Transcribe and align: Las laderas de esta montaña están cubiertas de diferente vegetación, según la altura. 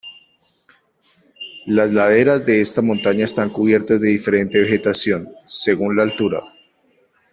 Las 1.67 1.91
laderas 1.93 2.43
de 2.43 2.59
esta 2.59 2.81
montaña 2.81 3.25
están 3.25 3.51
cubiertas 3.51 4.01
de 4.01 4.09
diferente 4.09 4.59
vegetación, 4.59 5.29
según 5.45 5.95
la 5.95 6.01
altura. 6.01 6.39